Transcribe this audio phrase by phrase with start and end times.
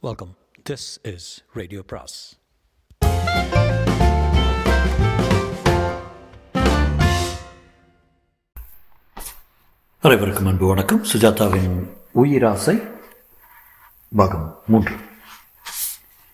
[0.00, 0.34] Welcome
[0.70, 2.16] this is radio பிராஸ்
[10.00, 11.00] அனைவருக்கும் அன்பு வணக்கம்.
[11.12, 11.74] சுஜாதாவின்
[12.14, 12.76] உயிராசை
[14.16, 14.94] பாகம் மூன்று.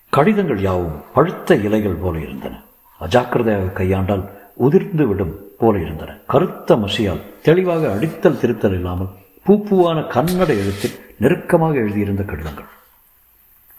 [0.09, 2.61] கடிதங்கள் யாவும் பழுத்த இலைகள் போல இருந்தன.
[2.99, 6.19] அஜாக்கிரதையாக கையாண்டால் உதிர்ந்து விடும் போல இருந்தன.
[6.27, 9.13] கருத்த மசியால் தெளிவாக அடித்தல் திருத்தல் இல்லாமல்
[9.45, 12.71] பூப்பூவான கன்னட எழுத்தில் நெருக்கமாக எழுதியிருந்த கடிதங்கள்.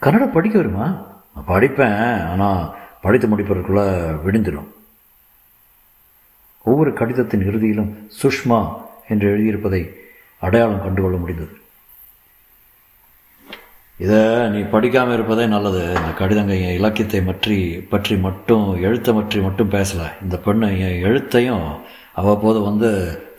[0.06, 0.86] கன்னடம் படிக்க வருமா?
[1.34, 2.00] நான் படிப்பேன்
[2.32, 2.60] ஆனால்
[3.04, 3.82] படித்து முடிப்பதற்குள்ள
[4.24, 4.68] விடுந்துடும்
[6.70, 7.90] ஒவ்வொரு கடிதத்தின் இறுதியிலும்
[8.20, 8.60] சுஷ்மா
[9.12, 9.80] என்று எழுதியிருப்பதை
[10.42, 11.54] அடையாளம் கண்டுகொள்ள முடிந்தது.
[14.04, 14.22] இதை
[14.54, 15.82] நீ படிக்காமல் இருப்பதே நல்லது.
[15.98, 17.58] இந்த கடிதங்க என் இலக்கியத்தை பற்றி
[17.92, 20.08] பற்றி மட்டும் எழுத்தை பற்றி மட்டும் பேசலை.
[20.24, 21.68] இந்த பெண்ணு என் எழுத்தையும்
[22.20, 22.90] அவ்வப்போது வந்து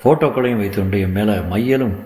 [0.02, 1.98] ஃபோட்டோக்களையும் வைத்துண்டு என் மேலே மையலும்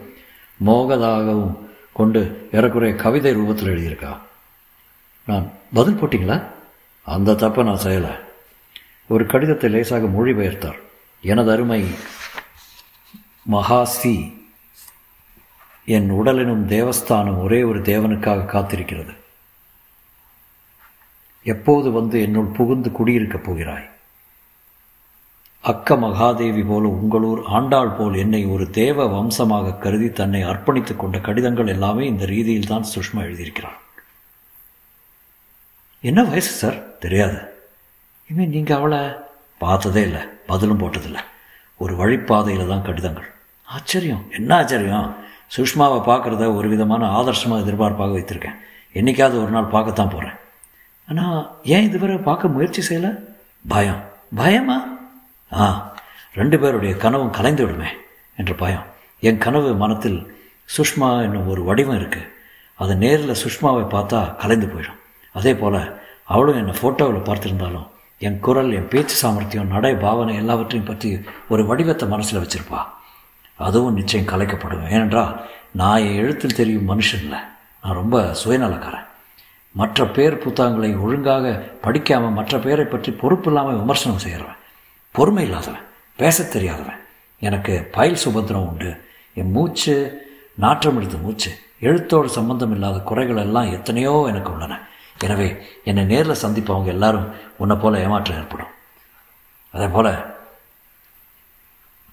[0.68, 1.56] மோகதாகவும்
[2.00, 2.22] கொண்டு
[2.58, 4.12] ஏறக்குறைய கவிதை ரூபத்தில் எழுதியிருக்கா.
[5.26, 6.44] நான் பதில் போட்டிங்களா?
[7.04, 8.14] அந்த தப்பை நான் செய்யலை.
[9.08, 10.80] ஒரு கடிதத்தை லேசாக மொழிபெயர்த்தார்
[11.22, 11.86] எனது அருமை
[13.52, 14.34] மகாசி.
[15.86, 19.14] என் உடலினும் தேவஸ்தானம் ஒரே ஒரு தேவனுக்காக காத்திருக்கிறது.
[21.44, 23.90] எப்போது வந்து என்னுள் புகுந்து குடியிருக்கப் போகிறாய்?
[25.60, 31.68] அக்க மகாதேவி போல உங்களூர் ஆண்டாள் போல் என்னை ஒரு தேவ வம்சமாக கருதி தன்னை அர்ப்பணித்துக் கொண்ட கடிதங்கள்
[31.68, 33.80] எல்லாமே இந்த ரீதியில் தான் சுஷ்மா எழுதியிருக்கிறார்
[36.04, 36.98] என்ன வயசு சார்?
[36.98, 37.40] தெரியாது.
[38.28, 39.00] இனிமே நீங்கள் அவளை
[39.58, 40.22] பார்த்ததே இல்லை.
[40.48, 41.22] பதிலும் போட்டதில்லை.
[41.78, 43.28] ஒரு வழிப்பாதையில் தான் கடிதங்கள்.
[43.64, 44.24] ஆச்சரியம்.
[44.38, 45.16] என்ன ஆச்சரியம்?
[45.58, 48.58] சுஷ்மாவை பார்க்குறத ஒரு விதமான ஆதர்சமாக எதிர்பார்ப்பாக வைத்திருக்கேன்.
[48.94, 50.38] என்றைக்காவது ஒரு நாள் பார்க்கத்தான் போகிறேன்
[51.10, 53.12] ஆனால் ஏன் இதுவரை பார்க்க முயற்சி செய்யலை?
[53.68, 54.02] பயம்.
[54.36, 54.78] பயமா?
[55.54, 55.94] ஆ
[56.34, 57.90] ரெண்டு பேருடைய கனவும் கலைந்து விடுமே
[58.38, 58.86] என்ற பயம்.
[59.20, 60.20] என் கனவு மனத்தில்
[60.78, 62.30] சுஷ்மா என்னும் ஒரு வடிவம் இருக்குது
[62.76, 65.00] அது நேரில் சுஷ்மாவை பார்த்தா கலைந்து போயிடும்.
[65.32, 67.88] அதே போல் அவளும் என்னை ஃபோட்டோவில் பார்த்துருந்தாலும்
[68.20, 72.82] என் குரல் என் பேச்சு சாமர்த்தியம் நடை பாவனை எல்லாவற்றையும் பற்றி ஒரு வடிவத்தை மனசில் வச்சுருப்பா.
[73.58, 74.90] அதுவும் நிச்சயம் கலைக்கப்படும்.
[74.90, 77.40] ஏனென்றால் நான் என் எழுத்தில் தெரியும் மனுஷன் இல்லை.
[77.84, 79.08] நான் ரொம்ப சுயநலக்காரன்.
[79.72, 84.60] மற்ற பேர் புத்தகங்களை ஒழுங்காக படிக்காமல் மற்ற பேரை பற்றி பொறுப்பு இல்லாமல் விமர்சனம் செய்கிறவன்
[85.12, 85.86] பொறுமை இல்லாதவன்.
[86.16, 87.00] பேச தெரியாதவன்.
[87.40, 88.90] எனக்கு பயில் சுபத்திரம் உண்டு.
[89.34, 89.96] என் மூச்சு
[90.56, 94.81] நாற்றம் எடுத்த மூச்சு எழுத்தோடு சம்பந்தம் இல்லாத குறைகள் எல்லாம் எத்தனையோ எனக்கு உள்ளன.
[95.28, 95.48] எனவே
[95.84, 97.28] என்னை நேரில் சந்திப்பவங்க எல்லாரும்
[97.58, 98.72] உன்னை போல ஏமாற்றம் ஏற்படும்.
[99.74, 100.14] அதே போல்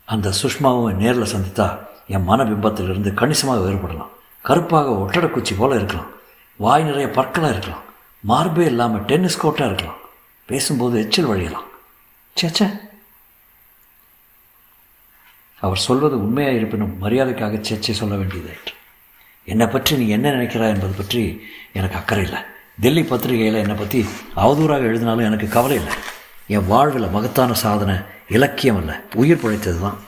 [0.05, 1.67] அந்த சுஷ்மாவும் நேரில் சந்தித்தா
[2.07, 4.13] என் மனபிம்பத்திலிருந்து கணிசமாக வேறுபடலாம்.
[4.43, 6.11] கருப்பாக ஒட்டடக்குச்சி போல இருக்கலாம்.
[6.57, 7.85] வாய் நிறைய பற்களாக இருக்கலாம்.
[8.29, 9.99] மார்பே இல்லாமல் டென்னிஸ் கோட்டாக இருக்கலாம்.
[10.47, 11.69] பேசும்போது எச்சில் வழியலாம்.
[12.37, 12.69] சேச்சே.
[15.61, 18.75] அவர் சொல்வது உண்மையாக இருப்பினும் மரியாதைக்காக சேச்சை சொல்ல வேண்டியதாயிற்று
[19.45, 21.23] என்னை பற்றி நீ என்ன நினைக்கிறாய் என்பது பற்றி
[21.73, 22.41] எனக்கு அக்கறை இல்லை.
[22.83, 24.01] டெல்லி பத்திரிகையில் என்னை பற்றி
[24.37, 25.95] அவதூறாக எழுதினாலும் எனக்கு கவலை இல்லை.
[26.47, 27.97] என் வாழ்வில் மகத்தான சாதனை
[28.29, 29.99] இலக்கியம் இல்லை உயிர் பிழைத்தது தான்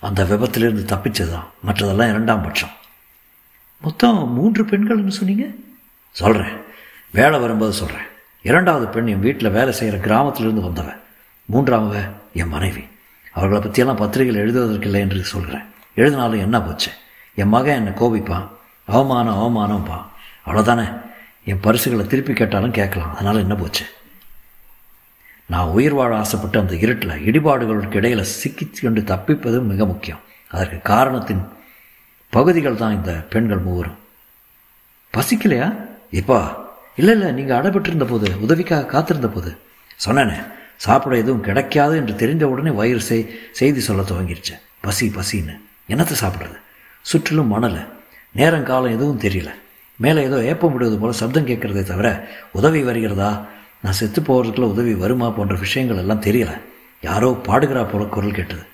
[0.00, 2.72] அந்த விபத்திலிருந்து தப்பிச்சது தான் மற்றதெல்லாம் இரண்டாம் பட்சம்.
[3.80, 5.46] மொத்தம் மூன்று பெண்கள்னு சொன்னீங்க?
[6.10, 6.56] சொல்கிறேன்
[7.12, 8.08] வேலை வரும்போது சொல்கிறேன்
[8.42, 11.00] இரண்டாவது பெண் என் வீட்டில் வேலை செய்கிற கிராமத்திலிருந்து வந்தவன்.
[11.44, 12.02] மூன்றாவது
[12.32, 12.84] என் மனைவி.
[13.32, 16.90] அவர்களை பற்றியெல்லாம் பத்திரிகையில் எழுதுவதற்கு இல்லை என்று சொல்கிறேன் எழுதினாலும் என்ன போச்சு?
[17.34, 18.48] என் மகன் என்னை கோபிப்பான்.
[18.84, 19.98] அவமானம் அவமானம்ப்பா
[20.46, 21.02] அவ்வளோதானே
[21.44, 23.14] என் பரிசுகளை திருப்பி கேட்டாலும் கேட்கலாம்.
[23.14, 23.84] அதனால் என்ன போச்சு?
[25.46, 30.20] நான் உயிர் வாழ ஆசைப்பட்டு அந்த இருட்டில் இடிபாடுகளுக்கு இடையில் சிக்கி கொண்டு தப்பிப்பது மிக முக்கியம்.
[30.48, 31.42] அதற்கு காரணத்தின்
[32.30, 33.98] பகுதிகள் தான் இந்த பெண்கள் மூவரும்.
[35.12, 35.74] பசிக்கலையா?
[36.10, 36.66] இப்போ
[36.96, 39.58] இல்லை இல்லை நீங்கள் அடைபட்டிருந்த போது உதவிக்காக காத்திருந்த போது
[40.06, 40.46] சொன்னேனே
[40.76, 45.60] சாப்பிட எதுவும் கிடைக்காது என்று தெரிந்த உடனே வயிறு செய் செய்தி சொல்ல துவங்கிருச்சேன் பசி பசின்னு.
[45.88, 46.58] என்னத்தை சாப்பிட்றது?
[47.00, 47.80] சுற்றிலும் மணலை.
[48.34, 49.50] நேரங்காலம் எதுவும் தெரியல.
[49.96, 53.46] மேலே ஏதோ ஏப்பம் விடுவது போல் சப்தம் கேட்குறதே தவிர உதவி வருகிறதா?
[53.82, 56.60] நான் செத்து போகிறதுக்குள்ள உதவி வருமா போன்ற விஷயங்கள் எல்லாம் தெரியல.
[57.00, 58.64] யாரோ பாடுகிறா போல குரல் கேட்டது.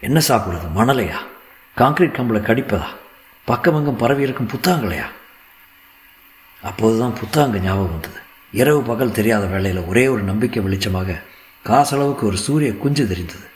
[0.00, 0.68] என்ன சாப்பிடுறது?
[0.76, 1.18] மணலையா?
[1.74, 2.86] காங்கிரீட் கம்பில் கடிப்பதா?
[3.46, 5.06] பக்கமங்கம் பரவி இருக்கும் புத்தாங்களையா
[6.62, 8.18] அப்போதுதான் புத்தாங்க ஞாபகம் வந்தது.
[8.52, 11.20] இரவு பகல் தெரியாத வேளையில் ஒரே ஒரு நம்பிக்கை வெளிச்சமாக
[11.64, 13.46] காசளவுக்கு ஒரு சூரிய குஞ்சு தெரிந்தது.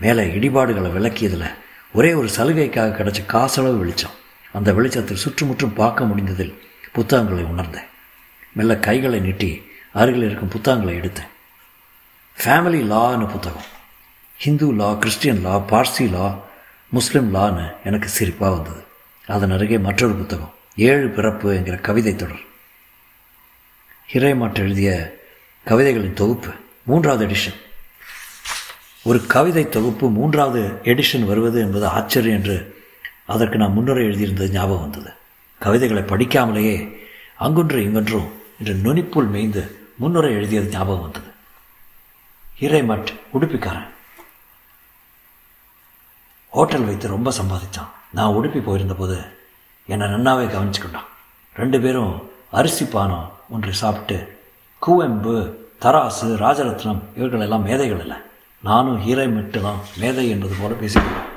[0.00, 1.54] மேலே இடிபாடுகளை விளக்கியதில்
[1.92, 4.10] ஒரே ஒரு சலுகைக்காக கிடைச்ச காசளவு வெளிச்சம்.
[4.52, 6.58] அந்த வெளிச்சத்தில் சுற்றுமுற்றும் பார்க்க முடிந்ததில்
[6.92, 7.88] புத்தகங்களை உணர்ந்தேன்.
[8.52, 9.62] மெல்ல கைகளை நீட்டி
[9.92, 11.30] அருகில் இருக்கும் புத்தகங்களை எடுத்தேன்.
[12.38, 13.68] ஃபேமிலி லான்னு புத்தகம்.
[14.36, 16.38] Hindu law Christian law Parsi law
[16.88, 18.84] Muslim லான்னு எனக்கு சிரிப்பாக வந்தது.
[19.26, 22.48] அதன் அருகே மற்றொரு புத்தகம் ஏழு பிறப்பு என்கிற கவிதை தொடர்.
[24.12, 25.18] ஹிரேமாட் எழுதிய
[25.64, 26.48] கவிதைகளின் தொகுப்பு
[26.82, 27.68] மூன்றாவது எடிஷன்
[29.02, 32.56] ஒரு கவிதை தொகுப்பு மூன்றாவது எடிஷன் வருவது என்பது ஆச்சரியம் என்று
[33.26, 35.10] அதற்கு நான் முன்னரே எழுதியிருந்தது ஞாபகம் வந்தது.
[35.58, 36.76] கவிதைகளை படிக்காமலேயே
[37.40, 39.62] அங்கொன்று இங்கொன்றும் என்று நுனிப்புள் மேய்ந்து
[39.96, 41.30] முன்னுரை எழுதியது ஞாபகம் வந்தது.
[42.60, 43.88] இறைமட் உடுப்பிக்காரன்.
[46.50, 49.18] ஹோட்டல் வைத்து ரொம்ப சம்பாதித்தான் நான் உடுப்பி போயிருந்த போது
[49.86, 51.08] என்னை நன்னாவே கவனிச்சுக்கிட்டான்.
[51.54, 54.16] ரெண்டு பேரும் அரிசி பானம் ஒன்று சாப்பிட்டு
[54.86, 55.34] கூவெம்பு
[55.82, 58.16] தராசு ராஜரத்னம் இவர்களெல்லாம் மேதைகள் இல்லை
[58.68, 61.28] நானும் ஹீரை மிட்டு தான் மேதை என்பது போல பேசிக்கிட்டோம்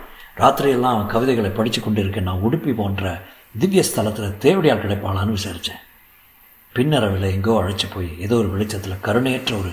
[0.41, 3.11] ராத்திரியெல்லாம் அவன் கவிதைகளை படித்து கொண்டிருக்கேன் நான் உடுப்பி போன்ற
[3.61, 5.81] திவ்ய ஸ்தலத்தில் தேவடியால் கிடைப்பாளான்னு விசாரித்தேன்
[6.75, 9.71] பின்னரவில் எங்கோ அழைச்சி போய் ஏதோ ஒரு வெளிச்சத்தில் கருணையற்ற ஒரு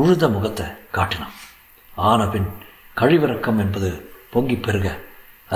[0.00, 0.66] உழுத முகத்தை
[0.96, 1.34] காட்டினான்.
[2.08, 2.48] ஆன பின்
[3.00, 3.90] கழிவிறக்கம் என்பது
[4.32, 4.88] பொங்கி பெருக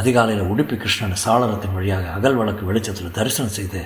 [0.00, 3.80] அதிகாலையில் உடுப்பி கிருஷ்ணன் சாளரத்தின் வழியாக அகல் வழக்கு வெளிச்சத்தில் தரிசனம் செய்து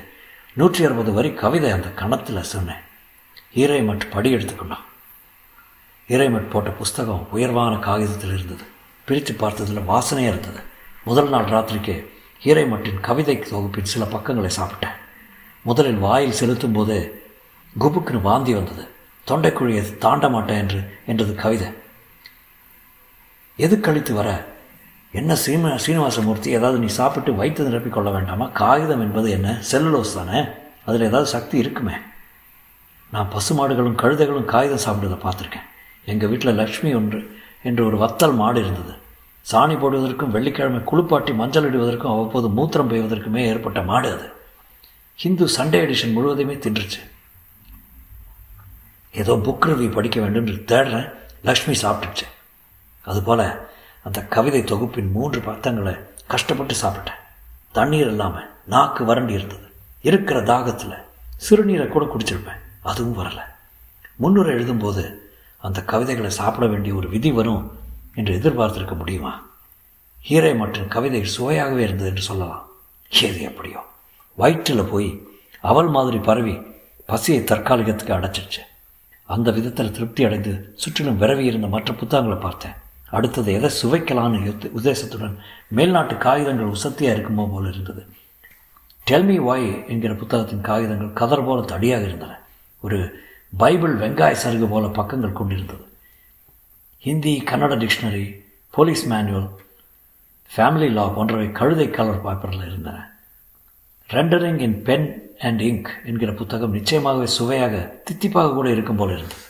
[0.56, 2.82] நூற்றி அறுபது வரி கவிதை அந்த கணத்தில் சொன்னேன்.
[3.62, 4.84] ஈரைமட் படி எடுத்துக்கொண்டான்.
[6.08, 8.62] ஈரைமட் போட்ட புஸ்தகம் உயர்வான காகிதத்தில் இருந்தது.
[9.04, 10.60] பிரித்து பார்த்ததில் வாசனையாக இருந்தது.
[11.04, 12.06] முதல் நாள் ராத்திரிக்கு
[12.44, 14.94] ஈரைமட்டின் கவிதை தொகுப்பின் சில பக்கங்களை சாப்பிட்டேன்.
[15.62, 17.22] முதலில் வாயில் செலுத்தும் போது
[17.80, 18.88] குபுக்குன்னு வாந்தி வந்தது.
[19.26, 21.68] தொண்டைக்குழியை தாண்ட மாட்டேன் என்று என்றது கவிதை.
[23.56, 24.46] எது கழித்து வர?
[25.12, 28.46] என்ன சீன சீனிவாசமூர்த்தி ஏதாவது நீ சாப்பிட்டு வைத்து நிரப்பிக் கொள்ள வேண்டாமா?
[28.46, 29.62] காகிதம் என்பது என்ன?
[29.72, 30.44] செல்லுலோஸ் தானே?
[30.86, 31.92] அதில் ஏதாவது சக்தி இருக்குமே.
[33.10, 35.74] நான் பசுமாடுகளும் கழுதைகளும் காகிதம் சாப்பிடுறதை பார்த்துருக்கேன்.
[36.06, 38.92] எங்கள் வீட்டில் லக்ஷ்மி ஒன்று என்று ஒரு வத்தல் மாடு இருந்தது.
[39.52, 44.30] சாணி போடுவதற்கும் வெள்ளிக்கிழமை குளிப்பாட்டி மஞ்சள் இடுவதற்கும் அவ்வப்போது மூத்திரம் பெய்வதற்குமே ஏற்பட்ட மாடு அது.
[45.14, 47.02] ஹிந்து சண்டே எடிஷன் முழுவதையுமே தின்றுச்சு.
[49.12, 51.12] ஏதோ புக் ரிவ்யூ படிக்க வேண்டும் என்று தேடுறேன்.
[51.42, 52.26] லக்ஷ்மி சாப்பிட்டுச்சு.
[53.02, 53.68] அதுபோல்
[54.02, 57.20] அந்த கவிதை தொகுப்பின் மூன்று பத்தங்களை கஷ்டப்பட்டு சாப்பிட்டேன்.
[57.72, 59.72] தண்ணீர் இல்லாமல் நாக்கு வறண்டி இருந்தது.
[60.00, 61.02] இருக்கிற தாகத்தில்
[61.50, 62.60] சிறுநீரை கூட குடிச்சிருப்பேன்.
[62.82, 63.42] அதுவும் வரலை.
[64.16, 65.24] முன்னுரை எழுதும்போது
[65.66, 67.64] அந்த கவிதைகளை சாப்பிட வேண்டிய ஒரு விதி வரும்
[68.14, 69.32] என்று எதிர்பார்த்திருக்க முடியுமா?
[70.28, 72.64] ஹீரை மற்றும் கவிதை சுவையாகவே இருந்தது என்று சொல்லலாம்.
[73.10, 73.80] ஏது எப்படியோ.
[74.34, 75.22] வயிற்றில் போய்
[75.60, 76.54] அவள் மாதிரி பரவி
[77.06, 78.62] பசியை தற்காலிகத்துக்கு அடைச்சிருச்சு
[79.24, 82.76] அந்த விதத்தில் திருப்தி அடைந்து சுற்றிலும் விரவி இருந்த மற்ற புத்தகங்களை பார்த்தேன்.
[83.10, 85.36] அடுத்தது எதை சுவைக்கலான்னு யுத்த உத்தேசத்துடன்
[85.76, 88.06] மேல்நாட்டு காகிதங்கள் உசத்தியாக இருக்குமோ போல இருந்தது.
[89.10, 92.40] டெல்மி வாய் என்கிற புத்தகத்தின் காகிதங்கள் கதர் போல தடியாக இருந்தன.
[92.80, 92.98] ஒரு
[93.48, 95.84] பைபிள் வெங்காய சருகு போல பக்கங்கள் கொண்டிருந்தது.
[96.98, 99.48] Hindi Kannada dictionary police manual
[100.56, 103.18] family law போன்றவை கழுதை கலர் பேப்பரில் இருந்தன.
[104.08, 109.40] Rendering in pen and ink என்கிற புத்தகம் நிச்சயமாகவே சுவையாக தித்திப்பாக கூட இருக்கும் போல இருந்தது.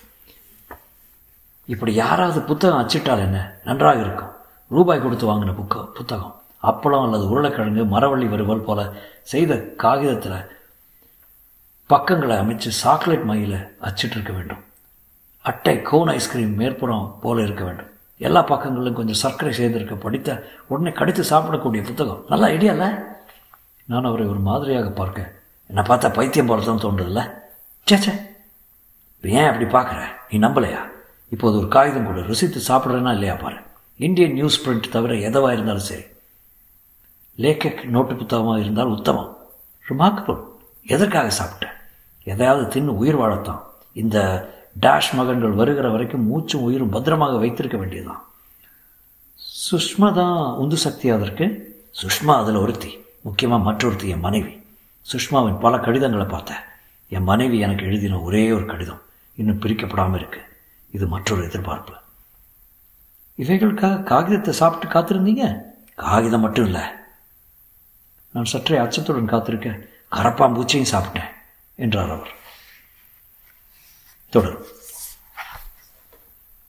[1.67, 3.59] இப்படி யாராவது புத்தகம் அச்சிட்டால் என்ன?
[3.65, 4.31] நன்றாக இருக்கும்.
[4.69, 6.41] ரூபாய் கொடுத்து வாங்கின புக்க புத்தகம்.
[6.63, 10.56] அப்பளம் அல்லது உருளைக்கிழங்கு மரவள்ளி வறுவல் போல செய்த காகிதத்தில்
[11.87, 14.65] பக்கங்களை அமைச்சு சாக்லேட் மையில் அச்சிட்டிருக்க வேண்டும்.
[15.43, 17.91] அட்டை கோன் ஐஸ்கிரீம் மேற்புறம் போல இருக்க வேண்டும்.
[18.19, 22.25] எல்லா பக்கங்களிலும் கொஞ்சம் சர்க்கரை சேர்ந்திருக்க படித்த உடனே கடித்து சாப்பிடக்கூடிய புத்தகம்.
[22.29, 22.89] நல்லா ஐடியா இல்லை
[23.85, 25.33] நான் அவரை ஒரு மாதிரியாக பார்க்க.
[25.69, 27.31] என்னை பார்த்தா பைத்தியம் போல தான் தோன்றதில்ல
[27.91, 28.15] சேச்சே
[29.23, 30.03] ஏன் அப்படி பார்க்குற?
[30.31, 30.81] நீ நம்பலையா?
[31.29, 32.21] இப்போது ஒரு காகிதம் கூட.
[32.21, 33.57] ருசித்து சாப்பிட்றேன்னா இல்லையா பாரு.
[33.97, 36.05] இந்தியன் நியூஸ் பிரிண்ட் தவிர எதவாக இருந்தாலும் சரி.
[37.39, 39.37] லேக்கக் நோட்டு புத்தகமாக இருந்தால் உத்தமம்.
[39.89, 40.43] ரிமார்க்கபுள்
[40.87, 41.75] எதற்காக சாப்பிட்டேன்
[42.33, 43.63] எதையாவது தின்னு உயிர் வாழத்தான்.
[43.93, 44.19] இந்த
[44.81, 48.23] டேஷ் மகன்கள் வருகிற வரைக்கும் மூச்சும் உயிரும் பத்திரமாக வைத்திருக்க வேண்டியதுதான்.
[49.71, 51.47] சுஷ்மா தான் உந்து சக்தி அதற்கு.
[52.03, 52.91] சுஷ்மா அதில் ஒருத்தி
[53.21, 54.53] முக்கியமாக மற்றொருத்தி என் மனைவி.
[55.07, 56.65] சுஷ்மாவின் பல கடிதங்களை பார்த்தேன்
[57.09, 59.03] என் மனைவி எனக்கு எழுதின ஒரே ஒரு கடிதம்
[59.37, 60.41] இன்னும் பிரிக்கப்படாமல் இருக்கு.
[60.91, 61.95] இது மற்றொரு எதிர்பார்ப்பு.
[63.39, 65.45] இவைகளுக்காக காகிதத்தை சாப்பிட்டு காத்திருந்தீங்க?
[65.95, 66.85] காகிதம் மட்டும் இல்லை.
[68.33, 69.81] நான் சற்றே அச்சத்துடன் காத்திருக்கேன்
[70.11, 71.35] கரப்பாம்பூச்சியும் சாப்பிட்டேன்.
[71.77, 72.33] என்றார் அவர்.
[74.31, 74.65] தொடரும்.